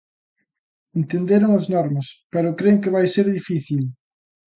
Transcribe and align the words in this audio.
Entenderon 0.99 1.51
as 1.59 1.65
normas, 1.73 2.07
pero 2.33 2.55
cren 2.59 2.77
que 2.83 2.93
vai 2.95 3.05
ser 3.15 3.25
difícil... 3.37 3.83